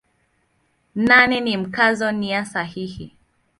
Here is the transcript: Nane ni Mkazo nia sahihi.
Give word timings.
Nane 0.95 1.39
ni 1.41 1.57
Mkazo 1.57 2.11
nia 2.11 2.45
sahihi. 2.45 3.15